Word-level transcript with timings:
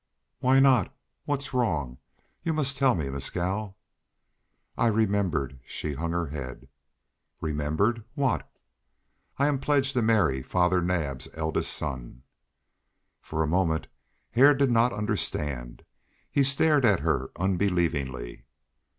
"Why 0.39 0.59
not? 0.59 0.91
What's 1.25 1.53
wrong? 1.53 1.99
You 2.41 2.53
must 2.53 2.75
tell 2.75 2.95
me, 2.95 3.07
Mescal." 3.11 3.77
"I 4.75 4.87
remembered." 4.87 5.59
She 5.63 5.93
hung 5.93 6.11
her 6.11 6.25
head. 6.29 6.67
"Remembered 7.39 8.03
what?" 8.15 8.51
"I 9.37 9.45
am 9.45 9.59
pledged 9.59 9.93
to 9.93 10.01
marry 10.01 10.41
Father 10.41 10.81
Naab's 10.81 11.27
eldest 11.35 11.71
son." 11.77 12.23
For 13.21 13.43
a 13.43 13.47
moment 13.55 13.89
Hare 14.31 14.55
did 14.55 14.71
not 14.71 14.91
understand. 14.91 15.83
He 16.31 16.41
stared 16.41 16.83
at 16.83 17.01
her 17.01 17.29
unbelievingly. 17.37 18.45